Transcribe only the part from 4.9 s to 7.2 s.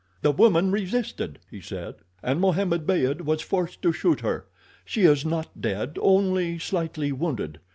is not dead—only slightly